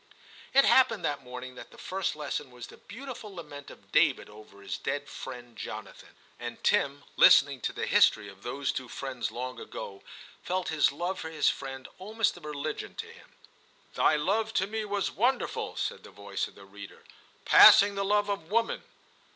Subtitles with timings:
[0.55, 4.63] It happened that morning that the first lesson was the beautiful lament of David over
[4.63, 9.59] his dead friend Jonathan; and Tim, listening to the history of those two friends long
[9.59, 10.01] ago,
[10.41, 13.35] felt his love for his friend almost a religion to him.
[13.93, 17.03] *Thy love to me was wonderful,' said the voice of the reader,'
[17.45, 18.83] passing the love of woman.